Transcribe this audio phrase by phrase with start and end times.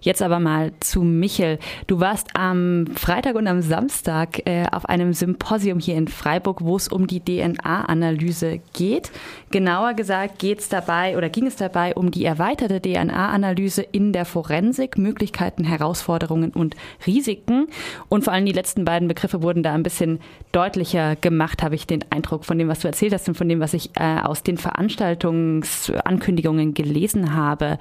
[0.00, 1.58] Jetzt aber mal zu Michel.
[1.86, 6.76] Du warst am Freitag und am Samstag äh, auf einem Symposium hier in Freiburg, wo
[6.76, 9.10] es um die DNA-Analyse geht.
[9.50, 14.24] Genauer gesagt geht es dabei oder ging es dabei um die erweiterte DNA-Analyse in der
[14.24, 16.76] Forensik, Möglichkeiten, Herausforderungen und
[17.06, 17.66] Risiken.
[18.08, 20.20] Und vor allem die letzten beiden Begriffe wurden da ein bisschen
[20.52, 23.60] deutlicher gemacht, habe ich den Eindruck von dem, was du erzählt hast und von dem,
[23.60, 27.76] was ich äh, aus den Veranstaltungsankündigungen gelesen habe.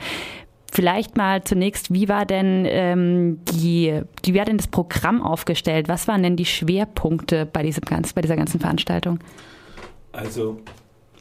[0.71, 5.87] Vielleicht mal zunächst, wie war denn ähm, die, wie war denn das Programm aufgestellt?
[5.87, 9.19] Was waren denn die Schwerpunkte bei diesem ganz, bei dieser ganzen Veranstaltung?
[10.11, 10.59] Also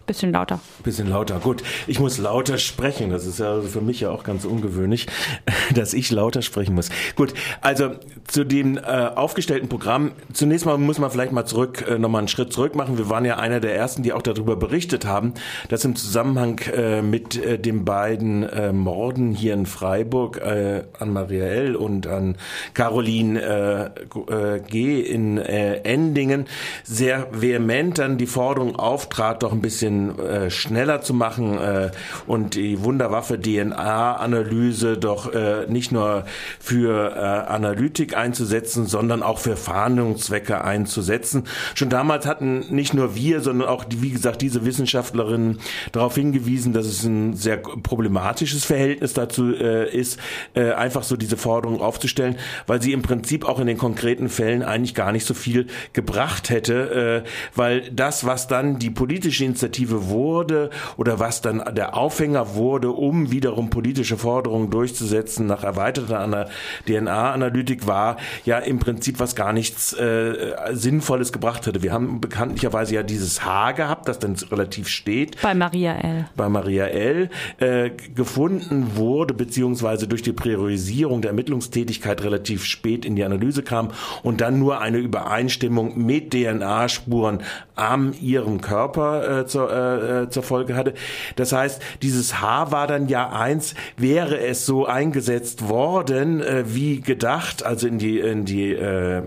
[0.09, 0.59] Bisschen lauter.
[0.85, 1.63] Bisschen lauter, gut.
[1.87, 3.11] Ich muss lauter sprechen.
[3.11, 5.07] Das ist ja für mich ja auch ganz ungewöhnlich,
[5.75, 6.89] dass ich lauter sprechen muss.
[7.15, 7.91] Gut, also
[8.27, 10.13] zu dem äh, aufgestellten Programm.
[10.33, 12.97] Zunächst mal muss man vielleicht mal zurück, äh, nochmal einen Schritt zurück machen.
[12.97, 15.35] Wir waren ja einer der ersten, die auch darüber berichtet haben,
[15.69, 21.13] dass im Zusammenhang äh, mit äh, den beiden äh, Morden hier in Freiburg äh, an
[21.13, 21.77] Maria L.
[21.77, 22.37] und an
[22.73, 25.03] Caroline äh, äh, G.
[25.03, 26.47] in äh, Endingen
[26.83, 31.91] sehr vehement dann die Forderung auftrat, doch ein bisschen äh, schneller zu machen äh,
[32.27, 36.25] und die Wunderwaffe DNA-Analyse doch äh, nicht nur
[36.61, 41.45] für äh, Analytik einzusetzen, sondern auch für Fahndungszwecke einzusetzen.
[41.75, 45.59] Schon damals hatten nicht nur wir, sondern auch, wie gesagt, diese Wissenschaftlerinnen
[45.93, 50.19] darauf hingewiesen, dass es ein sehr problematisches Verhältnis dazu äh, ist,
[50.55, 54.63] äh, einfach so diese Forderung aufzustellen, weil sie im Prinzip auch in den konkreten Fällen
[54.63, 59.88] eigentlich gar nicht so viel gebracht hätte, äh, weil das, was dann die politische Initiative
[59.89, 66.49] Initiative wurde oder was dann der Aufhänger wurde, um wiederum politische Forderungen durchzusetzen nach erweiterter
[66.87, 71.83] DNA-Analytik war ja im Prinzip was gar nichts äh, Sinnvolles gebracht hätte.
[71.83, 75.41] Wir haben bekanntlicherweise ja dieses H gehabt, das dann relativ steht.
[75.43, 76.29] Bei Maria L.
[76.37, 77.31] Bei Maria L.
[77.59, 83.91] Äh, gefunden wurde, beziehungsweise durch die Priorisierung der Ermittlungstätigkeit relativ spät in die Analyse kam
[84.23, 87.41] und dann nur eine Übereinstimmung mit DNA-Spuren
[87.79, 90.95] am ihrem Körper äh, zur, äh, äh, zur Folge hatte.
[91.37, 97.01] Das heißt, dieses H war dann ja eins, wäre es so eingesetzt worden, äh, wie
[97.01, 99.23] gedacht, also in die, in die äh,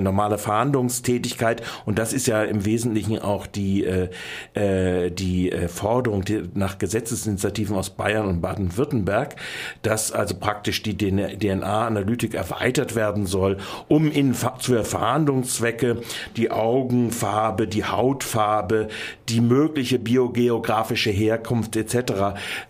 [0.00, 1.62] normale Verhandlungstätigkeit.
[1.84, 4.08] Und das ist ja im Wesentlichen auch die, äh,
[4.54, 9.36] äh die äh, Forderung nach Gesetzesinitiativen aus Bayern und Baden-Württemberg,
[9.82, 13.58] dass also praktisch die DNA-Analytik erweitert werden soll,
[13.88, 16.02] um in für Verhandlungszwecke
[16.36, 18.88] die Augenfarbe, die Hautfarbe,
[19.28, 21.94] die mögliche biogeografische Herkunft etc.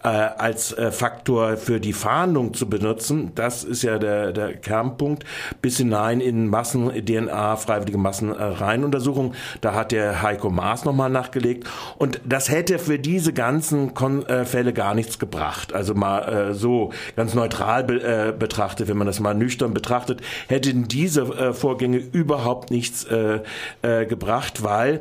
[0.03, 3.33] Äh, als äh, Faktor für die Fahndung zu benutzen.
[3.34, 5.25] Das ist ja der, der Kernpunkt.
[5.62, 9.34] Bis hinein in Massen-DNA, freiwillige Massenreinuntersuchung.
[9.61, 11.69] Da hat der Heiko Maas nochmal nachgelegt.
[11.97, 15.73] Und das hätte für diese ganzen Kon äh, Fälle gar nichts gebracht.
[15.73, 20.21] Also mal äh, so ganz neutral be äh, betrachtet, wenn man das mal nüchtern betrachtet,
[20.49, 23.41] hätten diese äh, Vorgänge überhaupt nichts äh,
[23.83, 25.00] äh, gebracht, weil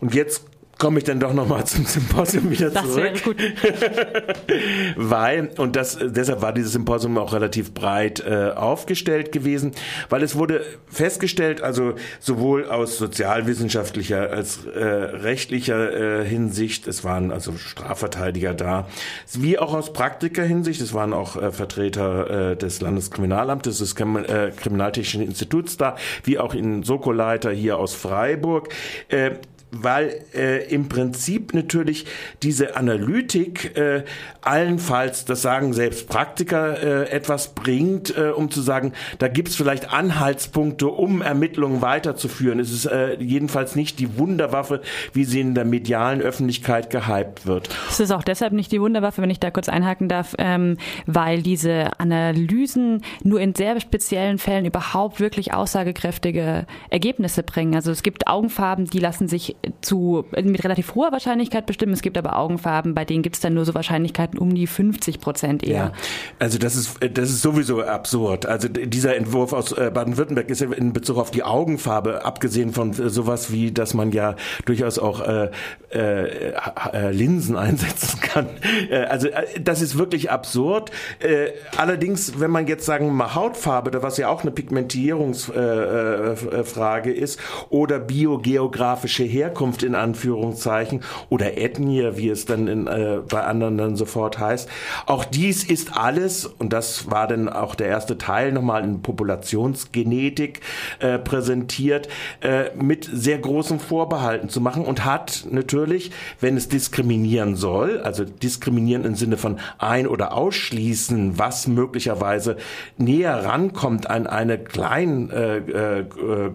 [0.00, 0.42] und jetzt
[0.78, 3.12] komme ich dann doch nochmal zum Symposium wieder das zurück.
[3.12, 3.36] Das gut.
[4.96, 9.72] weil, und das, deshalb war dieses Symposium auch relativ breit äh, aufgestellt gewesen,
[10.10, 17.30] weil es wurde festgestellt, also sowohl aus sozialwissenschaftlicher als äh, rechtlicher äh, Hinsicht, es waren
[17.30, 18.86] also Strafverteidiger da,
[19.32, 24.16] wie auch aus Praktiker Hinsicht, es waren auch äh, Vertreter äh, des Landeskriminalamtes, des Krim
[24.16, 28.68] äh, Kriminaltechnischen Instituts da, wie auch in Sokoleiter hier aus Freiburg.
[29.08, 29.32] Äh,
[29.70, 32.06] weil äh, im Prinzip natürlich
[32.42, 34.04] diese Analytik äh,
[34.40, 39.56] allenfalls, das sagen selbst Praktiker, äh, etwas bringt, äh, um zu sagen, da gibt es
[39.56, 42.60] vielleicht Anhaltspunkte, um Ermittlungen weiterzuführen.
[42.60, 44.82] Es ist äh, jedenfalls nicht die Wunderwaffe,
[45.12, 47.68] wie sie in der medialen Öffentlichkeit gehypt wird.
[47.90, 51.42] Es ist auch deshalb nicht die Wunderwaffe, wenn ich da kurz einhaken darf, ähm, weil
[51.42, 57.74] diese Analysen nur in sehr speziellen Fällen überhaupt wirklich aussagekräftige Ergebnisse bringen.
[57.74, 61.92] Also es gibt Augenfarben, die lassen sich zu, mit relativ hoher Wahrscheinlichkeit bestimmen.
[61.92, 65.20] Es gibt aber Augenfarben, bei denen gibt es dann nur so Wahrscheinlichkeiten um die 50
[65.20, 65.76] Prozent eher.
[65.76, 65.92] Ja,
[66.38, 68.46] also das ist, das ist sowieso absurd.
[68.46, 73.52] Also dieser Entwurf aus äh, Baden-Württemberg ist in Bezug auf die Augenfarbe, abgesehen von sowas
[73.52, 75.50] wie, dass man ja durchaus auch äh,
[75.92, 76.52] äh,
[76.92, 78.46] äh Linsen einsetzen kann.
[78.90, 80.90] Äh, also äh, das ist wirklich absurd.
[81.18, 87.40] Äh, allerdings, wenn man jetzt sagen mal Hautfarbe, was ja auch eine Pigmentierungsfrage äh, ist,
[87.70, 93.78] oder biogeografische Herkunft, Herkunft in Anführungszeichen oder Ethnie, wie es dann in, äh, bei anderen
[93.78, 94.68] dann sofort heißt.
[95.06, 100.60] Auch dies ist alles, und das war dann auch der erste Teil nochmal in Populationsgenetik
[100.98, 102.08] äh, präsentiert,
[102.40, 106.10] äh, mit sehr großen Vorbehalten zu machen und hat natürlich,
[106.40, 112.56] wenn es diskriminieren soll, also diskriminieren im Sinne von ein- oder ausschließen, was möglicherweise
[112.98, 116.50] näher rankommt an eine kleinen äh, äh, äh,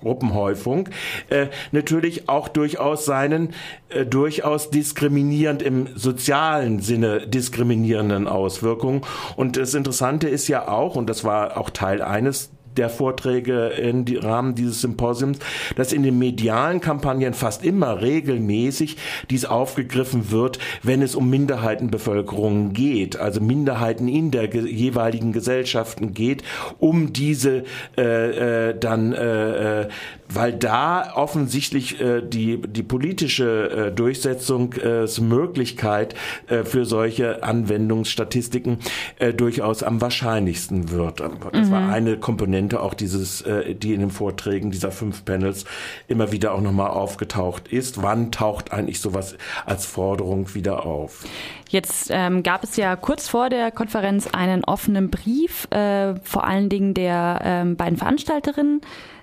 [0.00, 0.88] Gruppenhäufung,
[1.28, 3.54] äh, natürlich auch durchaus seinen
[3.88, 9.02] äh, durchaus diskriminierend im sozialen Sinne diskriminierenden Auswirkungen.
[9.36, 14.04] Und das Interessante ist ja auch, und das war auch Teil eines der Vorträge im
[14.18, 15.38] Rahmen dieses Symposiums,
[15.76, 18.96] dass in den medialen Kampagnen fast immer regelmäßig
[19.30, 26.42] dies aufgegriffen wird, wenn es um Minderheitenbevölkerungen geht, also Minderheiten in der jeweiligen Gesellschaften geht,
[26.78, 27.64] um diese
[27.96, 29.88] äh, äh, dann äh, äh
[30.34, 36.14] weil da offensichtlich äh, die, die politische äh, Durchsetzungsmöglichkeit
[36.48, 38.78] äh, für solche Anwendungsstatistiken
[39.18, 41.20] äh, durchaus am wahrscheinlichsten wird.
[41.20, 41.70] Das mhm.
[41.70, 45.64] war eine Komponente auch dieses, äh, die in den Vorträgen dieser fünf Panels
[46.08, 48.02] immer wieder auch nochmal aufgetaucht ist.
[48.02, 49.36] Wann taucht eigentlich sowas
[49.66, 51.24] als Forderung wieder auf?
[51.68, 56.68] Jetzt ähm, gab es ja kurz vor der Konferenz einen offenen Brief, äh, vor allen
[56.68, 58.80] Dingen der ähm, beiden Veranstalterinnen,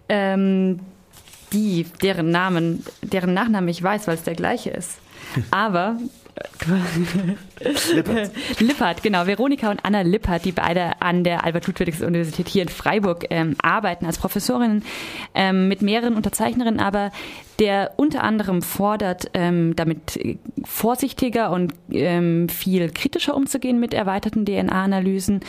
[0.09, 0.79] ähm,
[1.53, 4.99] die, deren Namen, deren Nachnamen ich weiß, weil es der gleiche ist.
[5.51, 5.97] Aber
[7.93, 8.31] Lippert.
[8.59, 9.25] Lippert, genau.
[9.25, 14.17] Veronika und Anna Lippert, die beide an der Albert-Ludwigs-Universität hier in Freiburg ähm, arbeiten als
[14.17, 14.83] Professorinnen
[15.35, 17.11] ähm, mit mehreren Unterzeichnerinnen, aber
[17.59, 25.41] der unter anderem fordert, ähm, damit vorsichtiger und ähm, viel kritischer umzugehen mit erweiterten DNA-Analysen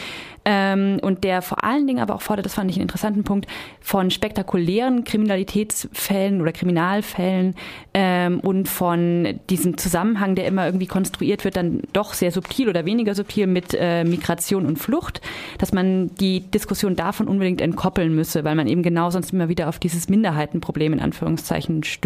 [0.45, 3.47] ähm, und der vor allen Dingen aber auch fordert, das fand ich einen interessanten Punkt,
[3.81, 7.55] von spektakulären Kriminalitätsfällen oder Kriminalfällen
[7.95, 12.85] ähm, und von diesem Zusammenhang, der immer irgendwie konstruiert wird, dann doch sehr subtil oder
[12.87, 15.21] weniger subtil mit äh, Migration und Flucht,
[15.59, 19.69] dass man die Diskussion davon unbedingt entkoppeln müsse, weil man eben genau sonst immer wieder
[19.69, 22.00] auf dieses Minderheitenproblem in Anführungszeichen stößt.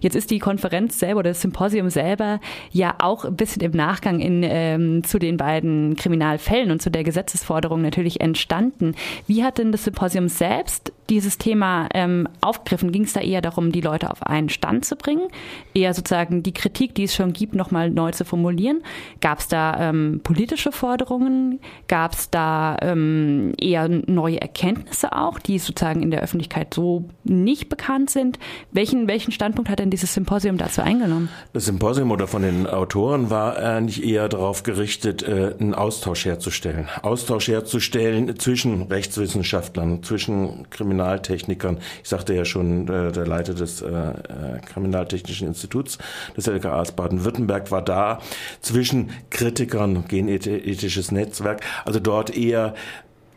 [0.00, 2.40] Jetzt ist die Konferenz selber oder das Symposium selber
[2.70, 7.04] ja auch ein bisschen im Nachgang in, ähm, zu den beiden Kriminalfällen und zu der
[7.04, 8.94] Gesetzesforderung natürlich entstanden.
[9.26, 12.92] Wie hat denn das Symposium selbst dieses Thema ähm, aufgegriffen?
[12.92, 15.28] Ging es da eher darum, die Leute auf einen Stand zu bringen?
[15.74, 18.82] Eher sozusagen die Kritik, die es schon gibt, nochmal neu zu formulieren?
[19.20, 21.60] Gab es da ähm, politische Forderungen?
[21.88, 27.68] Gab es da ähm, eher neue Erkenntnisse auch, die sozusagen in der Öffentlichkeit so nicht
[27.68, 28.38] bekannt sind?
[28.72, 31.28] Welchen, welchen Standpunkt hat denn dieses Symposium dazu eingenommen?
[31.52, 36.88] Das Symposium oder von den Autoren war eigentlich eher darauf gerichtet, äh, einen Austausch herzustellen.
[37.02, 41.78] Austausch herzustellen zwischen Rechtswissenschaftlern, zwischen Kriminaltechnikern.
[42.02, 44.12] Ich sagte ja schon, äh, der Leiter des äh
[44.66, 45.98] Kriminaltechnischen Instituts
[46.36, 48.20] des LKAs Baden-Württemberg war da
[48.60, 52.74] zwischen Kritikern, genethisches Netzwerk, also dort eher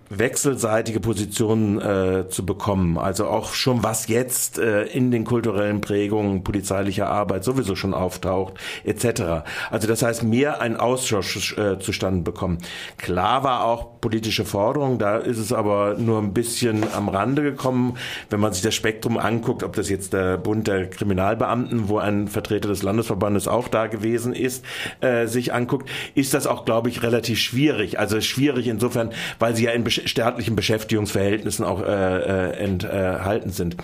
[0.09, 2.97] wechselseitige Positionen äh, zu bekommen.
[2.97, 8.55] Also auch schon was jetzt äh, in den kulturellen Prägungen polizeilicher Arbeit sowieso schon auftaucht,
[8.83, 9.43] etc.
[9.69, 12.57] Also das heißt, mehr ein Austausch äh, zustande bekommen.
[12.97, 17.97] Klar war auch politische Forderung, da ist es aber nur ein bisschen am Rande gekommen.
[18.29, 22.27] Wenn man sich das Spektrum anguckt, ob das jetzt der Bund der Kriminalbeamten, wo ein
[22.27, 24.65] Vertreter des Landesverbandes auch da gewesen ist,
[25.01, 27.99] äh, sich anguckt, ist das auch, glaube ich, relativ schwierig.
[27.99, 33.77] Also schwierig insofern, weil sie ja in staatlichen Beschäftigungsverhältnissen auch äh, äh, enthalten sind.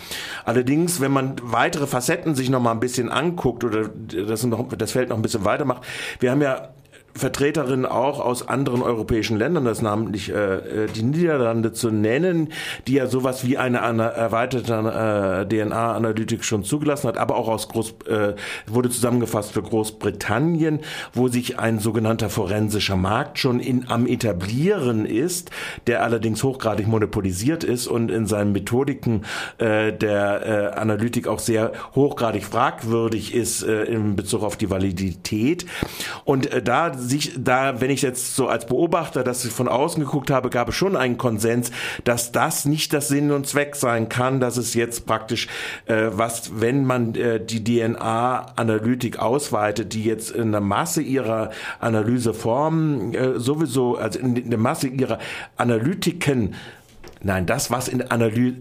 [0.43, 4.91] Allerdings, wenn man weitere Facetten sich noch mal ein bisschen anguckt oder das, noch, das
[4.91, 5.83] Feld noch ein bisschen weitermacht,
[6.19, 6.69] wir haben ja
[7.15, 12.49] Vertreterinnen auch aus anderen europäischen Ländern, das namentlich äh, äh die Niederlande zu nennen,
[12.87, 17.69] die ja sowas wie eine, eine erweiterte äh, DNA-Analytik schon zugelassen hat, aber auch aus
[17.69, 18.35] Groß, äh,
[18.67, 20.79] wurde zusammengefasst für Großbritannien,
[21.13, 25.51] wo sich ein sogenannter forensischer Markt schon in, am etablieren ist,
[25.87, 29.23] der allerdings hochgradig monopolisiert ist und in seinen Methodiken
[29.57, 35.65] äh, der äh, Analytik auch sehr hochgradig fragwürdig ist äh, in Bezug auf die Validität.
[36.25, 40.31] Und äh, da sich da, wenn ich jetzt so als Beobachter das von außen geguckt
[40.31, 41.71] habe, gab es schon einen Konsens,
[42.03, 45.47] dass das nicht das Sinn und Zweck sein kann, dass es jetzt praktisch
[45.85, 53.13] äh, was, wenn man äh, die DNA-Analytik ausweitet, die jetzt in der Masse ihrer Analyseformen
[53.13, 55.19] äh, sowieso, also in, der Masse ihrer
[55.57, 56.55] Analytiken
[57.25, 58.57] Nein, das, was in Analyse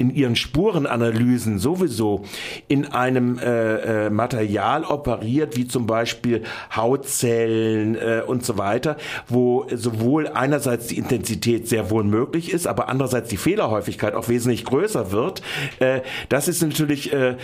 [0.00, 2.24] in ihren Spurenanalysen sowieso
[2.68, 6.42] in einem äh, äh, Material operiert, wie zum Beispiel
[6.74, 8.96] Hautzellen äh, und so weiter,
[9.28, 14.64] wo sowohl einerseits die Intensität sehr wohl möglich ist, aber andererseits die Fehlerhäufigkeit auch wesentlich
[14.64, 15.42] größer wird.
[15.80, 17.36] Äh, das ist natürlich äh,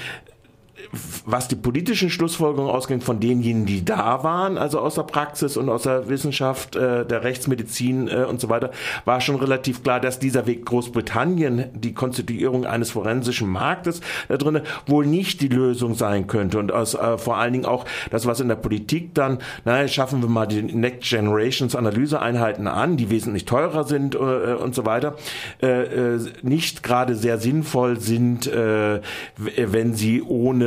[1.25, 5.69] was die politischen Schlussfolgerungen ausging von denjenigen, die da waren, also aus der Praxis und
[5.69, 8.71] aus der Wissenschaft, äh, der Rechtsmedizin äh, und so weiter,
[9.05, 14.62] war schon relativ klar, dass dieser Weg Großbritannien, die Konstituierung eines forensischen Marktes da drinnen,
[14.87, 16.59] wohl nicht die Lösung sein könnte.
[16.59, 20.23] Und aus, äh, vor allen Dingen auch das, was in der Politik dann, naja, schaffen
[20.23, 25.16] wir mal die Next Generations Analyseeinheiten an, die wesentlich teurer sind äh, und so weiter,
[25.62, 29.00] äh, äh, nicht gerade sehr sinnvoll sind, äh,
[29.37, 30.23] wenn sie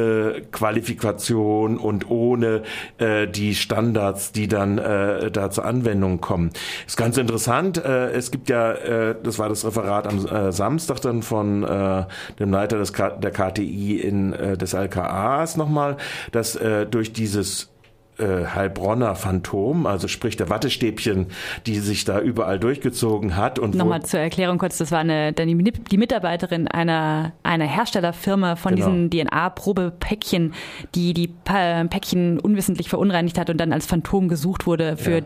[0.10, 2.64] ohne Qualifikation und ohne
[2.98, 6.52] äh, die Standards, die dann äh, da zur Anwendung kommen.
[6.86, 7.84] Ist ganz interessant.
[7.84, 12.06] Äh, es gibt ja, äh, das war das Referat am äh, Samstag dann von äh,
[12.40, 15.98] dem Leiter des K der KTI in äh, des LKAs nochmal,
[16.32, 17.70] dass äh, durch dieses
[18.20, 21.28] äh, Heilbronner Phantom, also sprich der Wattestäbchen,
[21.66, 23.60] die sich da überall durchgezogen hat.
[23.60, 28.76] Und Nochmal zur Erklärung kurz, das war eine, die, die Mitarbeiterin einer, einer Herstellerfirma von
[28.76, 28.88] genau.
[28.88, 30.54] diesen DNA-Probepäckchen,
[30.96, 35.26] die die Päckchen unwissentlich verunreinigt hat und dann als Phantom gesucht wurde für ja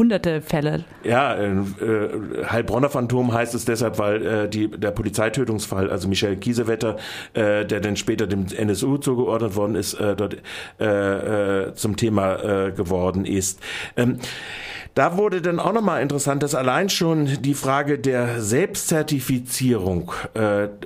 [0.00, 0.84] hunderte Fälle.
[1.04, 6.36] Ja, äh, äh, Heilbronner Phantom heißt es deshalb, weil äh, die, der Polizeitötungsfall, also Michael
[6.36, 6.96] Kiesewetter,
[7.34, 10.38] äh, der dann später dem NSU zugeordnet worden ist, äh, dort
[11.74, 13.60] zum Thema geworden ist.
[13.96, 14.18] Ähm,
[14.94, 20.12] da wurde dann auch nochmal interessant, dass allein schon die Frage der Selbstzertifizierung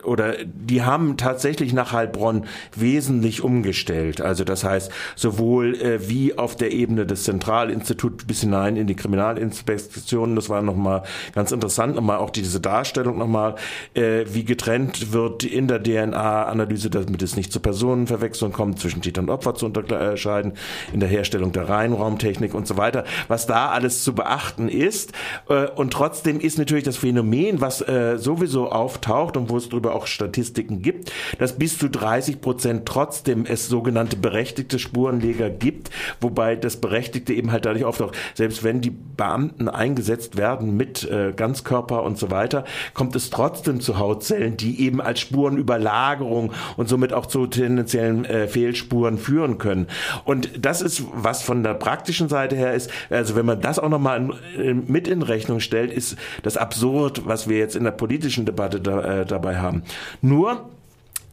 [0.05, 4.21] oder die haben tatsächlich nach Heilbronn wesentlich umgestellt.
[4.21, 10.37] Also das heißt, sowohl wie auf der Ebene des Zentralinstituts bis hinein in die Kriminalinspektionen,
[10.37, 11.03] das war nochmal
[11.35, 13.55] ganz interessant, nochmal auch diese Darstellung nochmal,
[13.95, 19.21] äh, wie getrennt wird in der DNA-Analyse, damit es nicht zu Personenverwechslung kommt, zwischen Täter
[19.23, 20.55] und Opfer zu unterscheiden,
[20.93, 23.05] in der Herstellung der Reihenraumtechnik und so weiter.
[23.29, 25.13] Was da alles alles zu beachten ist.
[25.49, 29.95] Äh, und trotzdem ist natürlich das Phänomen, was äh, sowieso auftaucht und wo es darüber
[29.95, 36.57] auch Statistiken gibt, dass bis zu 30 Prozent trotzdem es sogenannte berechtigte Spurenleger gibt, wobei
[36.57, 42.03] das Berechtigte eben halt dadurch auftaucht, selbst wenn die Beamten eingesetzt werden mit äh, Ganzkörper
[42.03, 47.27] und so weiter, kommt es trotzdem zu Hautzellen, die eben als Spurenüberlagerung und somit auch
[47.27, 49.87] zu tendenziellen Fehlspuren führen können.
[50.25, 53.89] Und das ist, was von der praktischen Seite her ist, also wenn man das auch
[53.89, 58.81] nochmal mit in Rechnung stellt, ist das absurd, was wir jetzt in der politischen Debatte
[58.81, 59.83] da, äh, dabei haben.
[60.21, 60.69] Nur,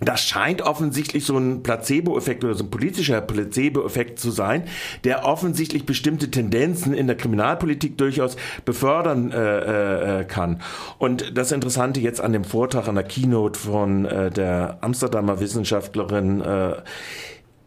[0.02, 4.64] das scheint offensichtlich so ein Placebo-Effekt oder so ein politischer Placebo-Effekt zu sein,
[5.04, 10.62] der offensichtlich bestimmte Tendenzen in der Kriminalpolitik durchaus befördern äh, äh, kann.
[10.98, 16.42] Und das Interessante jetzt an dem Vortrag, an der Keynote von äh, der Amsterdamer Wissenschaftlerin
[16.42, 16.74] äh,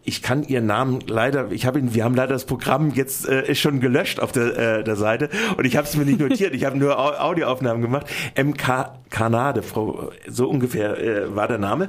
[0.05, 3.55] ich kann ihren Namen leider, ich habe ihn, wir haben leider das Programm jetzt äh,
[3.55, 6.65] schon gelöscht auf der, äh, der Seite und ich habe es mir nicht notiert, ich
[6.65, 8.07] habe nur Audioaufnahmen gemacht.
[8.37, 11.89] MK Kanade, Frau, so ungefähr äh, war der Name.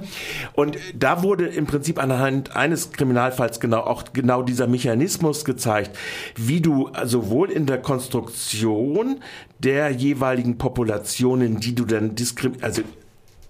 [0.54, 5.98] Und da wurde im Prinzip anhand eines Kriminalfalls genau auch genau dieser Mechanismus gezeigt,
[6.36, 9.22] wie du sowohl in der Konstruktion
[9.60, 12.82] der jeweiligen Populationen, die du dann diskriminierst, also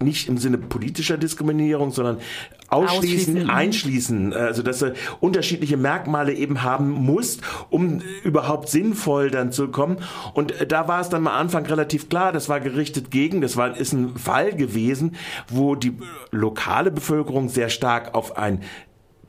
[0.00, 2.18] nicht im Sinne politischer Diskriminierung, sondern
[2.68, 3.50] ausschließen, ausschließen.
[3.50, 9.98] einschließen, also dass du unterschiedliche Merkmale eben haben musst, um überhaupt sinnvoll dann zu kommen.
[10.34, 13.76] Und da war es dann am Anfang relativ klar, das war gerichtet gegen, das war,
[13.76, 15.16] ist ein Fall gewesen,
[15.48, 15.92] wo die
[16.30, 18.62] lokale Bevölkerung sehr stark auf ein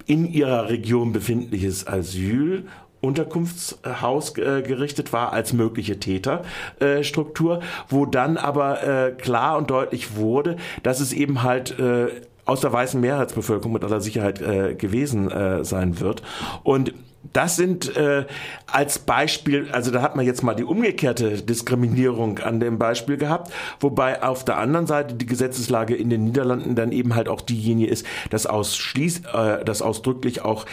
[0.06, 2.66] in ihrer Region befindliches Asyl
[3.01, 10.58] Unterkunftshaus äh, gerichtet war als mögliche Täterstruktur, wo dann aber äh, klar und deutlich wurde,
[10.84, 12.08] dass es eben halt äh,
[12.46, 16.24] aus der weißen Mehrheitsbevölkerung mit aller Sicherheit äh, gewesen äh, sein wird.
[16.63, 16.94] Und
[17.34, 18.25] das sind äh,
[18.68, 23.51] als Beispiel, also da hat man jetzt mal die umgekehrte Diskriminierung an dem Beispiel gehabt,
[23.80, 27.92] wobei auf der anderen Seite die Gesetzeslage in den Niederlanden dann eben halt auch diejenige
[27.92, 30.66] ist, dass ausschließ, äh, dass ausdrücklich auch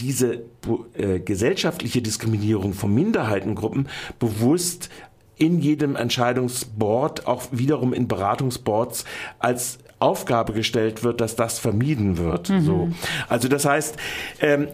[0.00, 0.42] diese
[0.94, 3.88] äh, gesellschaftliche Diskriminierung von Minderheitengruppen
[4.18, 4.90] bewusst
[5.36, 9.04] in jedem Entscheidungsboard, auch wiederum in Beratungsboards
[9.38, 12.50] als Aufgabe gestellt wird, dass das vermieden wird.
[12.50, 12.60] Mhm.
[12.60, 12.88] So.
[13.28, 13.96] Also das heißt,
[14.40, 14.68] ähm,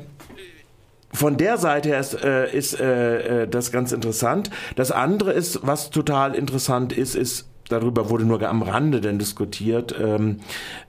[1.12, 4.50] von der Seite her ist, äh, ist äh, äh, das ganz interessant.
[4.74, 9.94] Das andere ist, was total interessant ist, ist darüber wurde nur am Rande denn diskutiert,
[10.00, 10.38] ähm,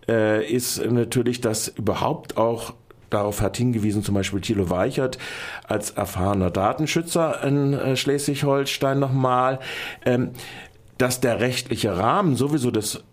[0.08, 2.74] äh, ist natürlich, dass überhaupt auch
[3.10, 5.18] Darauf hat hingewiesen zum Beispiel Thilo Weichert
[5.68, 9.60] als erfahrener Datenschützer in äh, Schleswig-Holstein nochmal,
[10.06, 10.32] ähm,
[10.98, 13.04] dass der rechtliche Rahmen sowieso des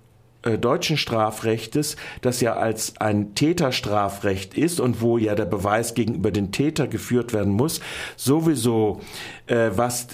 [0.42, 6.30] äh, deutschen Strafrechtes, das ja als ein Täterstrafrecht ist und wo ja der Beweis gegenüber
[6.30, 7.80] den Täter geführt werden muss,
[8.16, 9.00] sowieso
[9.46, 10.08] äh, was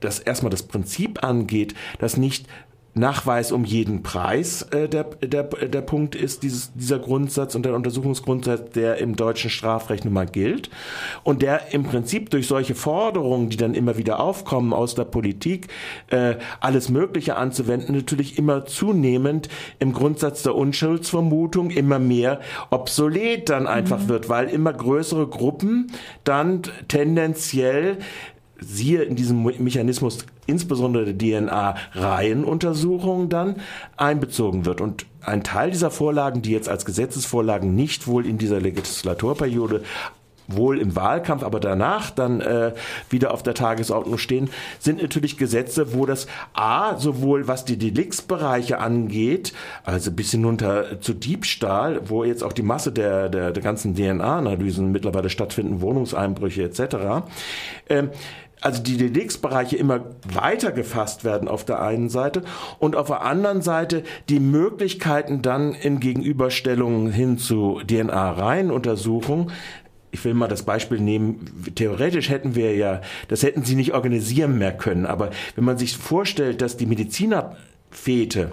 [0.00, 2.46] das erstmal das Prinzip angeht, dass nicht
[2.94, 7.74] Nachweis um jeden Preis äh, der, der, der Punkt ist, dieses, dieser Grundsatz und der
[7.74, 10.70] Untersuchungsgrundsatz, der im deutschen Strafrecht nun mal gilt
[11.24, 15.68] und der im Prinzip durch solche Forderungen, die dann immer wieder aufkommen aus der Politik,
[16.08, 19.48] äh, alles Mögliche anzuwenden, natürlich immer zunehmend
[19.80, 24.08] im Grundsatz der Unschuldsvermutung immer mehr obsolet dann einfach mhm.
[24.08, 25.90] wird, weil immer größere Gruppen
[26.22, 27.98] dann tendenziell
[28.60, 33.56] siehe in diesem Mechanismus insbesondere der DNA-Reihenuntersuchung dann
[33.96, 34.80] einbezogen wird.
[34.80, 39.82] Und ein Teil dieser Vorlagen, die jetzt als Gesetzesvorlagen nicht wohl in dieser Legislaturperiode
[40.46, 42.72] wohl im Wahlkampf, aber danach dann äh,
[43.08, 48.78] wieder auf der Tagesordnung stehen, sind natürlich Gesetze, wo das A, sowohl was die Deliktsbereiche
[48.78, 49.52] angeht,
[49.84, 54.92] also bis hinunter zu Diebstahl, wo jetzt auch die Masse der, der, der ganzen DNA-Analysen
[54.92, 57.24] mittlerweile stattfinden, Wohnungseinbrüche etc.,
[57.88, 58.04] äh,
[58.64, 62.42] also die Deliktsbereiche immer weiter gefasst werden auf der einen Seite
[62.78, 69.52] und auf der anderen Seite die Möglichkeiten dann in Gegenüberstellungen hin zu DNA-Reihenuntersuchungen
[70.12, 74.58] ich will mal das Beispiel nehmen, theoretisch hätten wir ja, das hätten sie nicht organisieren
[74.58, 78.52] mehr können, aber wenn man sich vorstellt, dass die Medizinerfete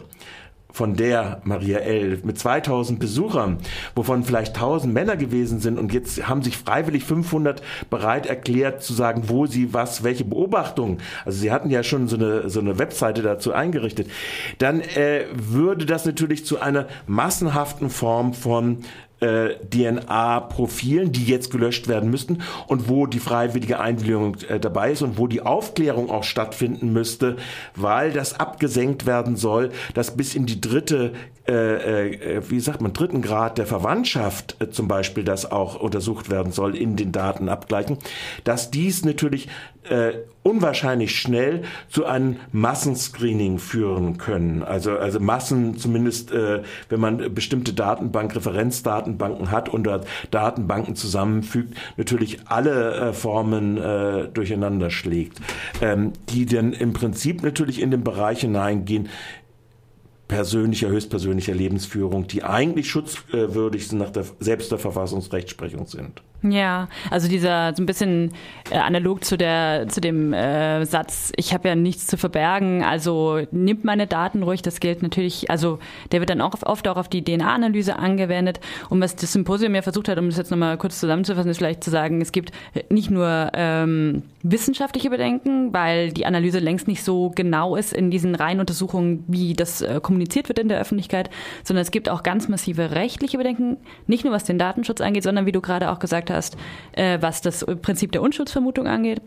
[0.72, 2.20] von der Maria L.
[2.24, 3.58] mit 2000 Besuchern,
[3.96, 8.94] wovon vielleicht 1000 Männer gewesen sind und jetzt haben sich freiwillig 500 bereit erklärt zu
[8.94, 12.80] sagen, wo sie was, welche Beobachtungen, also sie hatten ja schon so eine, so eine
[12.80, 14.10] Webseite dazu eingerichtet,
[14.58, 18.80] dann äh, würde das natürlich zu einer massenhaften Form von
[19.22, 25.02] äh, DNA-Profilen, die jetzt gelöscht werden müssten und wo die freiwillige Einwilligung äh, dabei ist
[25.02, 27.38] und wo die Aufklärung auch stattfinden müsste,
[27.76, 31.14] weil das abgesenkt werden soll, dass bis in die dritte
[31.52, 36.76] wie sagt man, dritten Grad der Verwandtschaft äh, zum Beispiel das auch untersucht werden soll
[36.76, 37.98] in den Datenabgleichen,
[38.44, 39.48] dass dies natürlich
[39.90, 40.12] äh,
[40.44, 44.64] unwahrscheinlich schnell zu einem Massenscreening führen können.
[44.64, 49.88] Also, also Massen zumindest, äh, wenn man bestimmte Datenbank, Referenzdatenbanken hat und
[50.32, 55.40] Datenbanken zusammenfügt, natürlich alle äh, Formen äh, durcheinander schlägt,
[55.82, 59.10] ähm, die dann im Prinzip natürlich in den Bereich hineingehen,
[60.32, 66.22] persönlicher, höchstpersönlicher Lebensführung, die eigentlich schutzwürdig sind nach der, selbst der Verfassungsrechtsprechung sind.
[66.44, 68.32] Ja, also dieser so ein bisschen
[68.72, 73.42] äh, analog zu der zu dem äh, Satz, ich habe ja nichts zu verbergen, also
[73.52, 75.78] nimmt meine Daten ruhig, das gilt natürlich, also
[76.12, 78.60] der wird dann auch oft auch auf die DNA-Analyse angewendet.
[78.90, 81.84] Und was das Symposium ja versucht hat, um das jetzt nochmal kurz zusammenzufassen, ist vielleicht
[81.84, 82.52] zu sagen, es gibt
[82.90, 88.34] nicht nur ähm, wissenschaftliche Bedenken, weil die Analyse längst nicht so genau ist in diesen
[88.34, 91.30] Reihenuntersuchungen, wie das äh, kommuniziert wird in der Öffentlichkeit,
[91.64, 95.46] sondern es gibt auch ganz massive rechtliche Bedenken, nicht nur was den Datenschutz angeht, sondern
[95.46, 96.58] wie du gerade auch gesagt hast,
[96.94, 99.22] äh, was das Prinzip der Unschuldsvermutung angeht.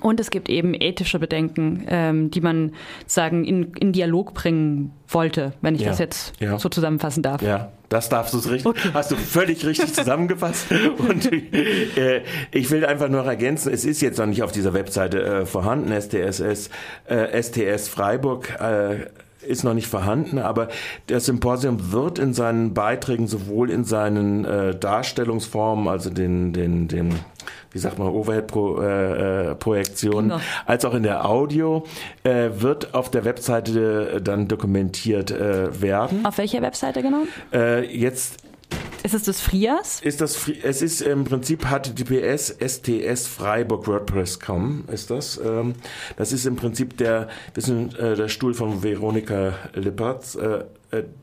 [0.00, 2.72] Und es gibt eben ethische Bedenken, ähm, die man
[3.06, 6.58] sagen in, in Dialog bringen wollte, wenn ich ja, das jetzt ja.
[6.58, 7.40] so zusammenfassen darf.
[7.42, 8.66] Ja, das darfst du richtig.
[8.66, 8.90] Okay.
[8.92, 10.66] Hast du völlig richtig zusammengefasst.
[10.98, 15.22] Und äh, ich will einfach nur ergänzen: Es ist jetzt noch nicht auf dieser Webseite
[15.22, 15.92] äh, vorhanden.
[15.92, 16.70] STSS,
[17.06, 18.50] äh, STS Freiburg.
[18.60, 19.06] Äh,
[19.46, 20.68] ist noch nicht vorhanden, aber
[21.06, 27.14] das Symposium wird in seinen Beiträgen sowohl in seinen äh, Darstellungsformen, also den, den, den,
[27.72, 30.44] wie sagt man, Overhead-Projektionen, äh, genau.
[30.66, 31.84] als auch in der Audio,
[32.22, 36.24] äh, wird auf der Webseite dann dokumentiert äh, werden.
[36.24, 37.22] Auf welcher Webseite genau?
[37.52, 38.38] Äh, jetzt
[39.04, 40.00] ist es das Frias?
[40.00, 45.38] Ist das, es ist im Prinzip HTTPS STS Freiburg WordPress.com ist das.
[45.44, 45.74] Ähm,
[46.16, 50.64] das ist im Prinzip der, wissen, äh, der Stuhl von Veronika Lippertz, äh,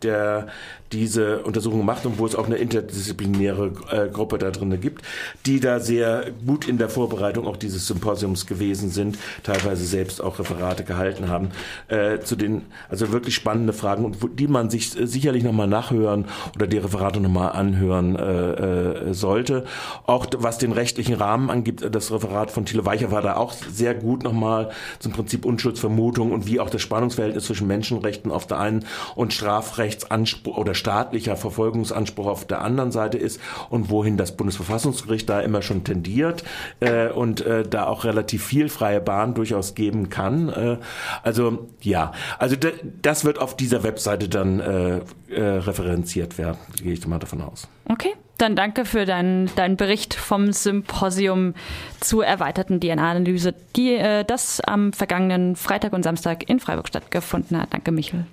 [0.01, 0.47] der
[0.91, 5.03] diese Untersuchung macht und wo es auch eine interdisziplinäre äh, Gruppe da drin gibt,
[5.45, 10.39] die da sehr gut in der Vorbereitung auch dieses Symposiums gewesen sind, teilweise selbst auch
[10.39, 11.49] Referate gehalten haben,
[11.87, 16.67] äh, zu den, also wirklich spannende Fragen, die man sich äh, sicherlich nochmal nachhören oder
[16.67, 19.65] die Referate nochmal anhören äh, äh, sollte.
[20.05, 23.95] Auch was den rechtlichen Rahmen angibt, das Referat von Thilo Weicher war da auch sehr
[23.95, 28.85] gut nochmal zum Prinzip Unschuldsvermutung und wie auch das Spannungsverhältnis zwischen Menschenrechten auf der einen
[29.15, 35.41] und Strafrechtsanspruch oder staatlicher Verfolgungsanspruch auf der anderen Seite ist und wohin das Bundesverfassungsgericht da
[35.41, 36.43] immer schon tendiert
[36.79, 40.47] äh, und äh, da auch relativ viel freie Bahn durchaus geben kann.
[40.49, 40.77] Äh,
[41.23, 42.55] also ja, also
[43.01, 47.67] das wird auf dieser Webseite dann äh, äh, referenziert werden, gehe ich mal davon aus.
[47.89, 48.13] Okay.
[48.37, 51.53] Dann danke für deinen, deinen Bericht vom Symposium
[51.99, 57.71] zur erweiterten DNA-Analyse, die äh, das am vergangenen Freitag und Samstag in Freiburg stattgefunden hat.
[57.71, 58.25] Danke, Michel.